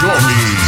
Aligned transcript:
Johnny. 0.00 0.59